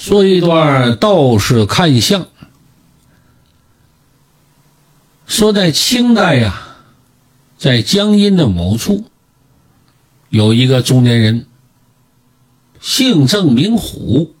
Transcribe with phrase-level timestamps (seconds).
[0.00, 2.26] 说一段道士看相。
[5.26, 6.78] 说在清代呀，
[7.58, 9.04] 在江阴的某处，
[10.30, 11.44] 有一个中年人，
[12.80, 14.34] 姓郑名虎，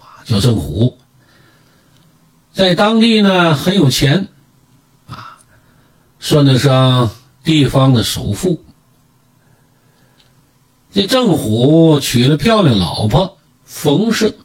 [0.00, 0.98] 啊，叫郑虎，
[2.52, 4.26] 在当地呢很有钱，
[5.06, 5.38] 啊，
[6.18, 7.12] 算得上
[7.44, 8.64] 地方的首富。
[10.92, 14.36] 这郑虎娶了漂亮老婆冯氏，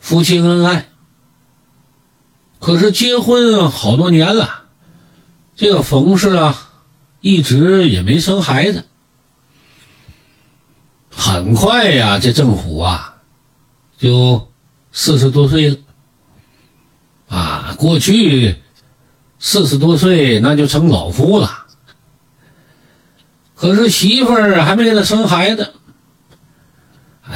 [0.00, 0.88] 夫妻恩爱。
[2.58, 4.64] 可是结婚好多年了，
[5.54, 6.72] 这个冯氏啊，
[7.20, 8.84] 一直也没生孩子。
[11.10, 13.16] 很快呀，这郑虎啊，
[13.96, 14.50] 就
[14.90, 15.76] 四十多岁了。
[17.28, 18.56] 啊，过去
[19.38, 21.66] 四十多岁那就成老夫了。
[23.54, 25.74] 可是媳妇儿还没给他生孩子。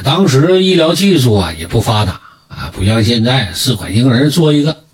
[0.03, 2.21] 当时医疗技术啊也不发达，
[2.75, 4.85] 不像现在试管婴儿做一个。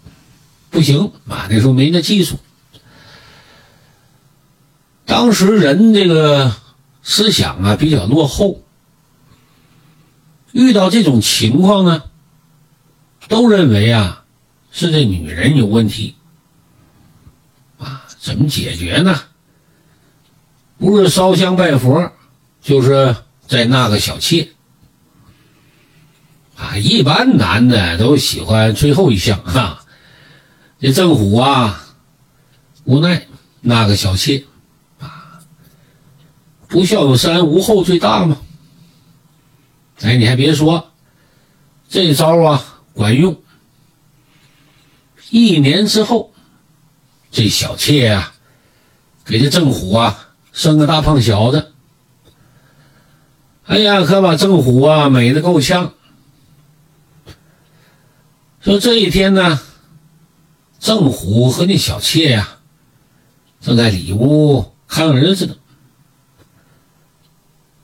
[0.70, 1.48] 不行啊！
[1.50, 2.38] 那时候没那技术。
[5.04, 6.54] 当时人这个
[7.02, 8.62] 思想啊比较落后，
[10.52, 12.04] 遇到这种情况呢，
[13.26, 14.24] 都认为啊
[14.70, 16.14] 是这女人有问题。
[17.78, 19.20] 啊，怎么解决呢？
[20.78, 22.12] 不是烧香拜佛，
[22.62, 23.16] 就是
[23.48, 24.50] 在纳个小妾。
[26.60, 29.82] 啊，一般男的都喜欢最后一项哈。
[30.78, 31.86] 这郑虎啊，
[32.84, 33.26] 无奈
[33.62, 34.44] 那个小妾
[34.98, 35.40] 啊，
[36.68, 38.36] 不孝有三，无后最大嘛。
[40.02, 40.90] 哎，你还别说，
[41.88, 43.40] 这招啊管用。
[45.30, 46.34] 一年之后，
[47.30, 48.34] 这小妾啊，
[49.24, 51.72] 给这郑虎啊生个大胖小子。
[53.64, 55.94] 哎呀，可把郑虎啊美的够呛。
[58.60, 59.60] 说这一天呢。
[60.80, 62.56] 郑虎和那小妾呀，
[63.60, 65.54] 正在里屋看儿子呢。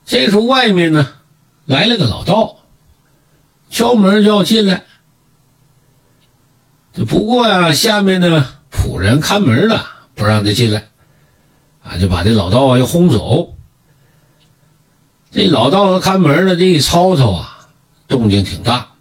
[0.03, 1.13] 这时候外面呢
[1.65, 2.57] 来了个老道，
[3.69, 4.83] 敲门就要进来。
[6.91, 9.85] 这不过呀，下面的仆人看门的
[10.15, 10.87] 不让他进来，
[11.83, 13.55] 啊，就把这老道啊又轰走。
[15.29, 17.69] 这老道和看门的这一吵吵啊，
[18.07, 18.93] 动静挺大。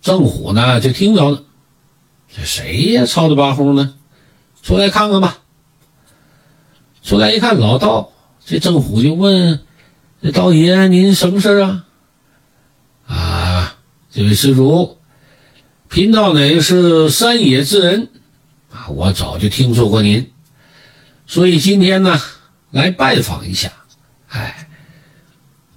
[0.00, 1.42] 郑虎呢就听着了。
[2.34, 3.06] 这谁呀？
[3.06, 3.94] 吵的巴呼呢？
[4.62, 5.38] 出来看看吧。
[7.02, 8.12] 出来一看，老道。
[8.44, 9.60] 这郑虎就问
[10.22, 11.84] ：“这道爷，您什么事啊？”
[13.06, 13.76] 啊，
[14.10, 14.98] 这位施主，
[15.88, 18.08] 贫道乃是山野之人
[18.72, 20.32] 啊，我早就听说过您，
[21.26, 22.20] 所以今天呢
[22.70, 23.72] 来拜访一下。
[24.28, 24.68] 哎，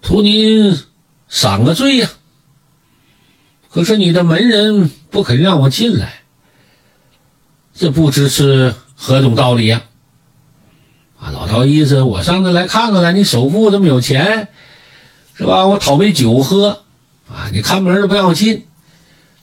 [0.02, 0.78] 图您
[1.28, 2.10] 赏个罪呀。
[3.74, 6.22] 可是你的门人不肯让我进来。
[7.74, 9.82] 这不知是何种道理呀？
[11.20, 14.50] 啊，老道意思，我上这来看看来，你首富这么有钱，
[15.36, 15.66] 是吧？
[15.66, 16.84] 我讨杯酒喝，
[17.28, 18.68] 啊，你看门都不让我进，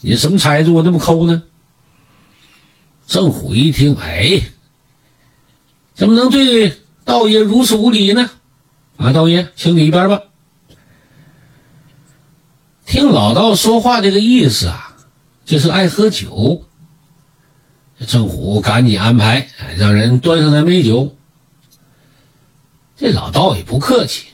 [0.01, 0.71] 你什么差事？
[0.71, 1.43] 我这么抠呢？
[3.09, 4.41] 郑虎一听，哎，
[5.95, 8.31] 怎么能对道爷如此无礼呢？
[8.97, 10.21] 啊，道爷，请你一边吧。
[12.91, 14.97] 听老道说话这个意思啊，
[15.45, 16.65] 就是爱喝酒。
[18.09, 21.17] 郑虎赶紧安排，让人端上来美酒。
[22.97, 24.27] 这老道也不客气，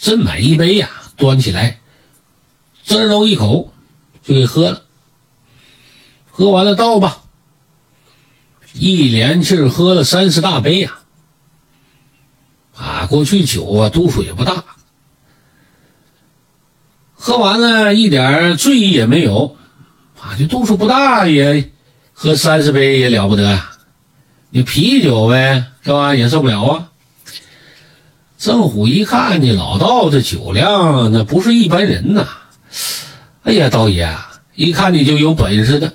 [0.00, 1.78] 斟满一杯呀，端起来，
[2.84, 3.70] 滋溜一口
[4.22, 4.84] 就给喝了。
[6.30, 7.24] 喝完了倒吧，
[8.72, 11.00] 一连气喝了三十大杯呀！
[12.74, 14.64] 啊，过去酒啊度数也不大，
[17.28, 19.54] 喝完了一点醉意也没有，
[20.18, 21.70] 啊，这度数不大也。
[22.14, 23.60] 喝三十杯也了不得，
[24.48, 26.14] 你啤酒呗，是吧？
[26.14, 26.88] 也受不了啊。
[28.38, 32.26] 郑虎一看这老道这酒量，那不是一般人呐。
[33.42, 34.08] 哎呀，道爷，
[34.54, 35.92] 一看你就有本事的，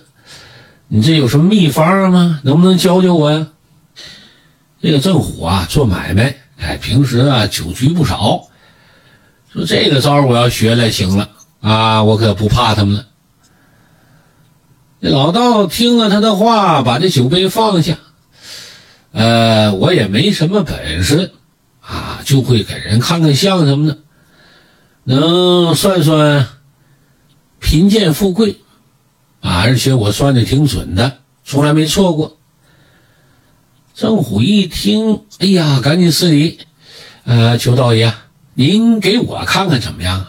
[0.87, 2.41] 你这有什么秘方吗？
[2.43, 3.47] 能不能教教我呀？
[4.83, 8.49] 这个郑虎啊，做买卖，哎，平时啊酒局不少，
[9.53, 11.29] 说这个招我要学来行了
[11.61, 13.05] 啊，我可不怕他们了。
[14.99, 17.97] 这老道听了他的话，把这酒杯放下。
[19.11, 21.31] 呃，我也没什么本事
[21.81, 23.99] 啊，就会给人看看相什么的，
[25.03, 26.47] 能算算
[27.59, 28.57] 贫贱富贵
[29.41, 32.37] 啊，而且我算的挺准的，从来没错过。
[33.93, 36.57] 郑虎一听，哎呀，赶紧施礼，
[37.25, 38.11] 呃，求道爷，
[38.55, 40.27] 您给我看看怎么样？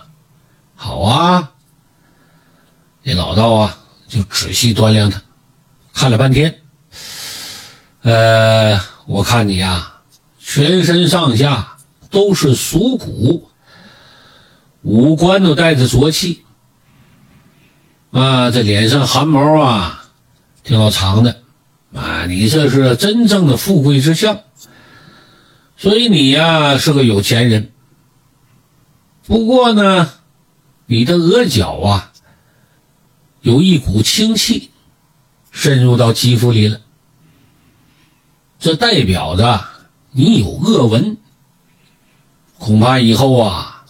[0.75, 1.53] 好啊，
[3.03, 3.79] 那老道啊
[4.09, 5.23] 就仔细端量他，
[5.93, 6.61] 看了半天。
[8.03, 10.01] 呃，我看你呀，
[10.39, 11.77] 全身上下
[12.11, 13.51] 都是属骨，
[14.83, 16.45] 五官都带着浊气。
[18.11, 20.05] 啊，这脸上汗毛啊，
[20.63, 21.43] 挺老长的，
[21.95, 24.41] 啊，你这是真正的富贵之相，
[25.77, 27.71] 所以你呀是个有钱人。
[29.27, 30.11] 不过呢，
[30.87, 32.13] 你的额角啊，
[33.41, 34.71] 有一股清气
[35.51, 36.81] 渗入到肌肤里了，
[38.59, 39.65] 这代表着
[40.11, 41.17] 你有恶纹，
[42.59, 43.87] 恐怕以后啊，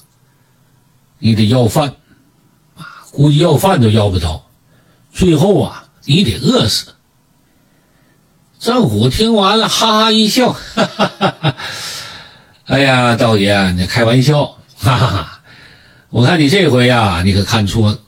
[1.18, 1.96] 你得要饭。
[3.10, 4.44] 估计要饭都要不着，
[5.12, 6.94] 最后啊，你得饿死。
[8.58, 11.56] 郑虎听完了，哈哈一笑，哈哈哈哈
[12.64, 15.40] 哎呀，道爷，你开玩笑，哈哈哈！
[16.10, 17.98] 我看你这回呀，你可看错了。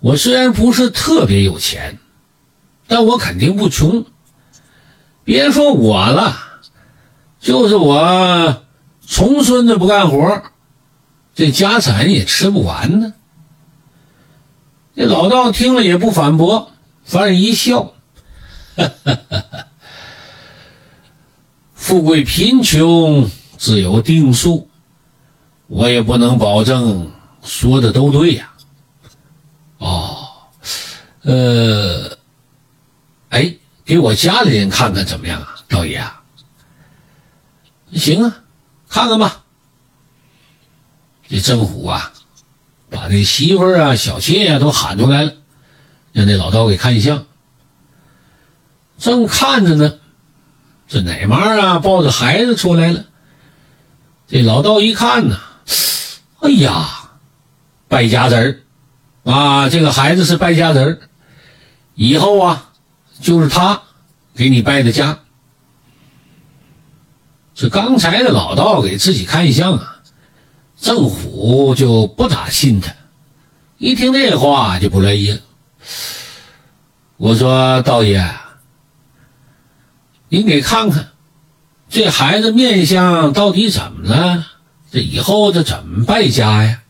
[0.00, 1.98] 我虽然不是特别有钱，
[2.86, 4.06] 但我肯定不穷。
[5.24, 6.36] 别说我了，
[7.38, 8.62] 就是我
[9.06, 10.42] 重孙子不干活，
[11.34, 13.12] 这家产也吃不完呢。
[14.94, 16.72] 这老道听了也不反驳，
[17.04, 17.92] 反而一笑
[18.74, 19.66] ：“哈 哈
[21.74, 24.68] 富贵贫穷自有定数，
[25.66, 27.10] 我也不能保证
[27.42, 28.52] 说的都对呀。”
[29.78, 30.28] 哦，
[31.22, 32.16] 呃，
[33.28, 33.54] 哎，
[33.84, 36.02] 给我家里人看看怎么样啊，道爷？
[37.92, 38.36] 行啊，
[38.88, 39.44] 看看吧。
[41.28, 42.12] 这郑虎啊。
[42.88, 45.32] 把这媳妇儿啊、小妾呀都喊出来了，
[46.12, 47.26] 让那老道给看相。
[48.96, 49.98] 正看着呢，
[50.86, 53.04] 这奶妈啊抱着孩子出来了。
[54.28, 55.40] 这老道一看呢，
[56.40, 57.10] 哎呀，
[57.88, 58.60] 败家子儿
[59.24, 59.68] 啊！
[59.68, 60.98] 这个孩子是败家子儿，
[61.94, 62.72] 以后啊
[63.20, 63.82] 就是他
[64.34, 65.18] 给你败的家。
[67.54, 69.92] 这刚才的老道给自己看相啊。
[70.78, 72.92] 郑虎就不咋信他，
[73.78, 75.40] 一听这话就不乐意了。
[77.16, 78.22] 我说：“道爷，
[80.28, 81.08] 您给看看，
[81.88, 84.46] 这孩子面相到底怎么了？
[84.96, 86.80] 这以后这怎么败家呀？”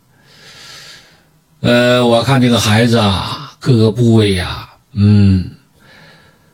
[1.58, 5.56] 呃，我看这个孩子啊，各个部位呀，嗯，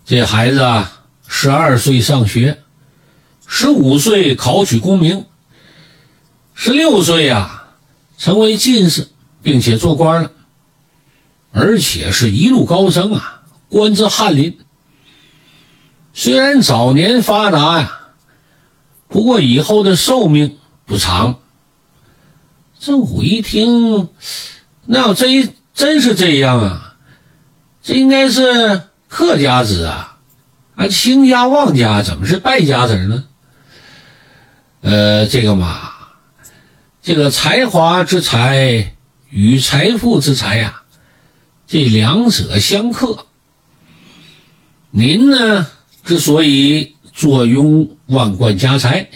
[0.07, 2.63] 这孩子啊，十二岁上学，
[3.47, 5.27] 十五岁考取功名。
[6.55, 7.65] 十六岁呀，
[8.17, 9.09] 成为进士，
[9.43, 10.31] 并且做官了，
[11.53, 14.59] 而且是一路高升啊，官至翰林。
[16.15, 18.01] 虽然早年发达呀，
[19.09, 20.57] 不过以后的寿命
[20.87, 21.41] 不长。
[22.83, 24.09] 郑虎一听，
[24.87, 26.97] 那要真真是这样啊，
[27.81, 30.19] 这应该是客家子啊，
[30.75, 33.25] 啊，卿家旺家怎么是败家子呢？
[34.81, 35.91] 呃，这个嘛。
[37.05, 38.93] 这个才华之才
[39.29, 40.83] 与财富之财呀，
[41.69, 43.27] 这两者相克。
[44.91, 45.69] 您呢，
[46.05, 49.09] 之所以坐拥万贯家财，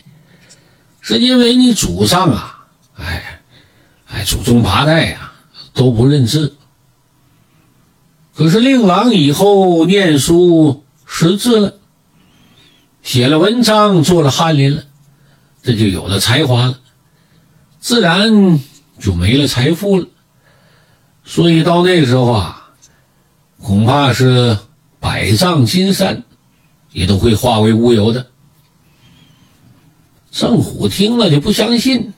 [1.00, 2.66] 是因为你祖上啊，
[2.96, 3.35] 哎，
[4.16, 5.30] 哎，祖宗八代呀
[5.74, 6.56] 都不认字。
[8.34, 11.74] 可是令郎以后念书识字了，
[13.02, 14.84] 写了文章，做了翰林了，
[15.62, 16.80] 这就有了才华了。
[17.78, 18.58] 自然
[18.98, 20.06] 就没了财富了，
[21.22, 22.70] 所以到那时候啊，
[23.60, 24.56] 恐怕是
[24.98, 26.24] 百丈金山
[26.90, 28.28] 也都会化为乌有的。
[30.30, 32.14] 郑虎听了就不相信，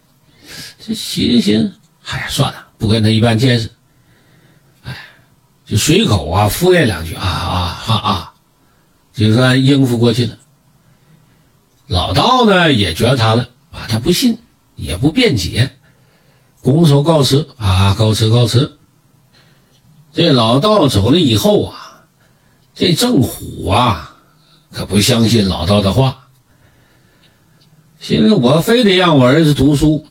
[0.78, 1.73] 这寻思，
[2.10, 3.70] 哎呀，算了，不跟他一般见识。
[4.84, 4.96] 哎，
[5.64, 8.34] 就随口啊敷衍两句啊啊啊啊，
[9.12, 10.38] 就算应付过去了。
[11.86, 14.38] 老道呢也觉察了啊，他不信。
[14.80, 15.72] 也不辩解，
[16.62, 18.78] 拱手告辞啊，告辞告辞。
[20.12, 22.04] 这老道走了以后啊，
[22.76, 24.16] 这郑虎啊，
[24.70, 26.28] 可不相信老道的话，
[27.98, 30.06] 现在我非得让我儿子读书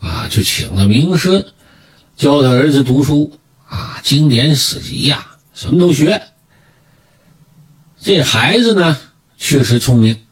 [0.00, 1.52] 啊，就请了名师
[2.16, 6.22] 教他儿子读书啊，经典史籍呀，什么都学。
[8.00, 8.98] 这孩子呢，
[9.36, 10.24] 确实聪明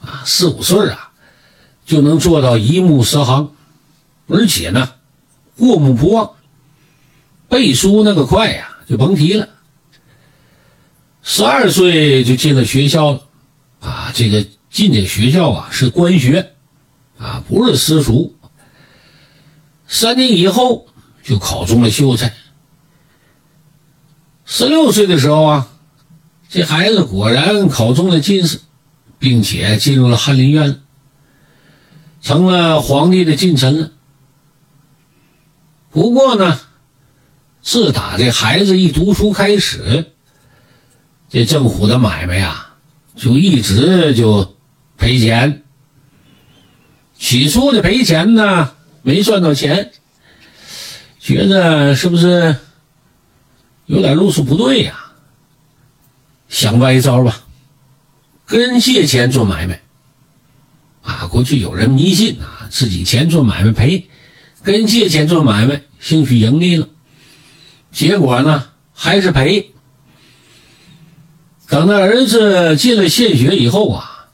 [0.00, 1.04] 啊，四五岁啊。
[1.86, 3.54] 就能做到一目十行，
[4.26, 4.92] 而且呢，
[5.56, 6.32] 过目不忘，
[7.48, 9.48] 背书那个快呀，就甭提了。
[11.22, 13.22] 十二岁就进了学校了，
[13.80, 16.52] 啊，这个进这学校啊是官学，
[17.16, 18.36] 啊不是私塾。
[19.88, 20.86] 三年以后
[21.24, 22.34] 就考中了秀才，
[24.44, 25.70] 十六岁的时候啊，
[26.50, 28.60] 这孩子果然考中了进士，
[29.18, 30.82] 并且进入了翰林院，
[32.20, 33.90] 成了皇帝的近臣了。
[35.90, 36.60] 不过呢，
[37.62, 40.12] 自打这孩子一读书开始，
[41.30, 42.74] 这郑虎的买卖呀，
[43.16, 44.54] 就一直就
[44.98, 45.64] 赔钱。
[47.18, 48.74] 起初的赔钱呢，
[49.08, 49.90] 没赚到钱，
[51.18, 52.54] 觉得是不是
[53.86, 55.12] 有点路数不对呀？
[56.50, 57.40] 想歪招吧，
[58.44, 59.80] 跟人借钱做买卖。
[61.02, 64.10] 啊，过去有人迷信啊，自己钱做买卖赔，
[64.62, 66.86] 跟人借钱做买卖，兴许盈利了，
[67.90, 69.72] 结果呢还是赔。
[71.66, 74.28] 等他儿子进了县学以后啊，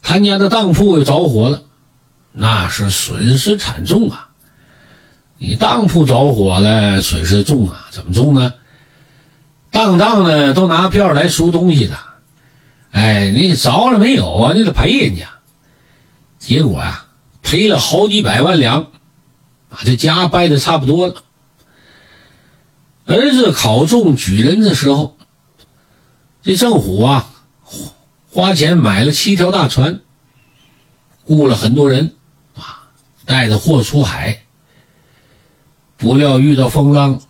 [0.00, 1.64] 他家的当铺又着火了。
[2.40, 4.28] 那是损失惨重啊！
[5.38, 7.88] 你当铺着火了，损失重啊！
[7.90, 8.54] 怎么重呢？
[9.72, 11.98] 当当的都拿票来赎东西的，
[12.92, 14.52] 哎，你着了没有啊？
[14.54, 15.28] 你得赔人家。
[16.38, 17.08] 结果啊，
[17.42, 18.86] 赔了好几百万两，
[19.68, 21.16] 把这家败的差不多了。
[23.06, 25.16] 儿子考中举人的时候，
[26.44, 27.28] 这郑虎啊，
[28.30, 30.02] 花钱买了七条大船，
[31.24, 32.14] 雇了很多人。
[33.28, 34.40] 带着货出海，
[35.98, 37.20] 不料遇到风浪，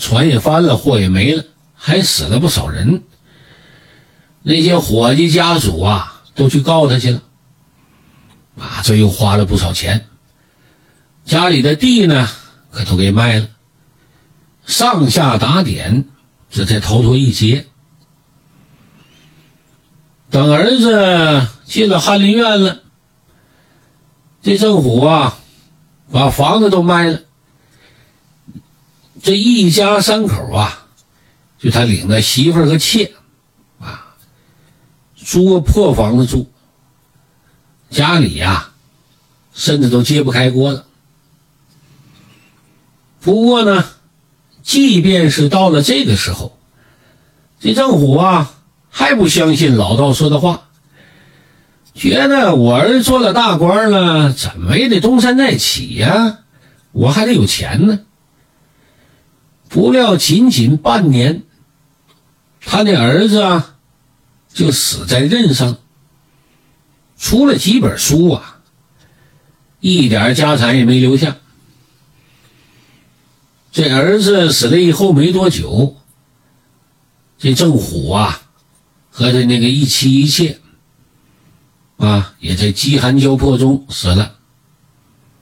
[0.00, 1.44] 船也翻了，货也没了，
[1.76, 3.04] 还死了不少人。
[4.42, 7.22] 那些伙计家属啊，都去告他去了。
[8.58, 10.08] 啊，这又花了不少钱。
[11.24, 12.28] 家里的地呢，
[12.72, 13.48] 可都给卖了。
[14.66, 16.04] 上下打点，
[16.50, 17.64] 这才逃脱一劫。
[20.30, 22.82] 等儿子进了翰林院了。
[24.48, 25.38] 这郑虎啊，
[26.10, 27.20] 把房子都卖了。
[29.22, 30.86] 这一家三口啊，
[31.58, 33.12] 就他领着媳妇儿和妾，
[33.78, 34.16] 啊，
[35.16, 36.50] 租个破房子住。
[37.90, 38.70] 家里呀，
[39.52, 40.86] 甚至都揭不开锅了。
[43.20, 43.84] 不过呢，
[44.62, 46.56] 即便是到了这个时候，
[47.60, 48.54] 这郑虎啊，
[48.88, 50.67] 还不相信老道说的话。
[51.98, 56.38] 觉得我儿做了大官了，怎么也得东山再起呀？
[56.92, 58.00] 我还得有钱呢。
[59.68, 61.42] 不料仅仅半年，
[62.60, 63.74] 他的儿子啊，
[64.54, 65.78] 就死在任上，
[67.18, 68.60] 出了几本书啊，
[69.80, 71.36] 一点家产也没留下。
[73.72, 75.96] 这儿子死了以后没多久，
[77.38, 78.40] 这郑虎啊，
[79.10, 80.60] 和他那个一妻一妾。
[81.98, 84.36] 啊，也在饥寒交迫中死了，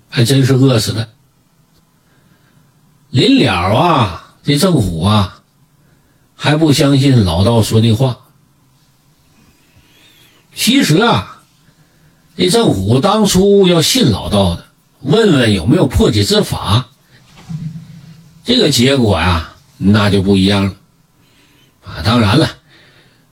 [0.08, 1.10] 还真是饿死的。
[3.10, 5.42] 临了啊，这郑虎啊，
[6.34, 8.18] 还不相信老道说的话。
[10.54, 11.42] 其实啊，
[12.36, 14.64] 这郑虎当初要信老道的，
[15.02, 16.88] 问问有没有破解之法，
[18.44, 20.74] 这个结果呀，那就不一样了。
[21.84, 22.48] 啊，当然了。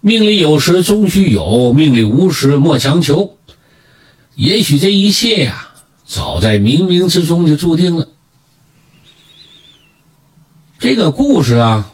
[0.06, 3.38] 命里有时终须有，命里无时莫强求。
[4.34, 5.70] 也许这一切呀，
[6.04, 8.06] 早在冥冥之中就注定了。
[10.78, 11.90] 这个故事啊，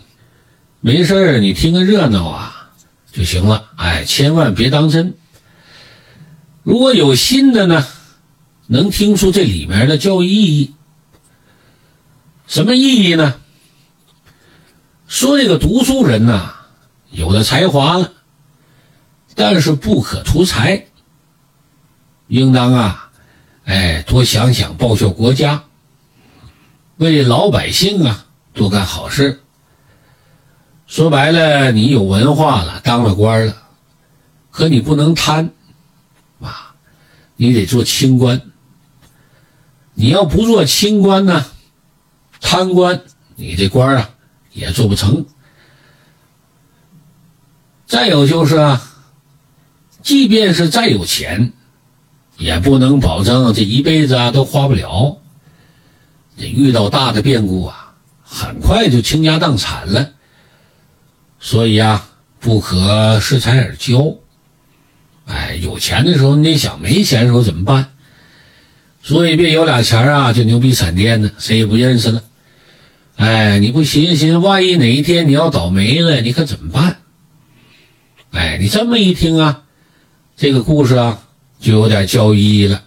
[0.80, 2.72] 没事你听个热闹啊
[3.12, 5.14] 就行了，哎，千万别当真。
[6.64, 7.86] 如果有心的呢，
[8.66, 10.74] 能听出这里面的教育意义。
[12.48, 13.36] 什么意义呢？
[15.06, 16.56] 说这个读书人呐。
[17.10, 18.12] 有了才华了，
[19.34, 20.86] 但是不可图财，
[22.28, 23.10] 应当啊，
[23.64, 25.64] 哎，多想想报效国家，
[26.96, 29.40] 为老百姓啊多干好事。
[30.86, 33.56] 说白了，你有文化了，当了官了，
[34.50, 35.50] 可你不能贪，
[36.40, 36.74] 啊，
[37.36, 38.40] 你得做清官。
[39.94, 41.44] 你要不做清官呢，
[42.40, 43.02] 贪官，
[43.34, 44.10] 你这官啊
[44.52, 45.26] 也做不成。
[47.90, 48.80] 再有就是啊，
[50.00, 51.52] 即便是再有钱，
[52.38, 55.18] 也不能保证这一辈子啊都花不了。
[56.38, 60.10] 这遇到大的变故啊，很快就倾家荡产了。
[61.40, 64.18] 所以啊，不可恃才而骄。
[65.26, 67.88] 哎，有钱的时候你得想，没钱的时候怎么办？
[69.02, 72.22] 所以别有俩钱啊就牛逼闪电呢，谁也不认识了。
[73.16, 76.98] 哎，你不寻思寻思，万一哪一天你要倒霉了，你可怎么办？
[78.32, 79.62] 哎，你这么一听啊，
[80.36, 81.22] 这个故事啊，
[81.58, 82.82] 就有点教义了。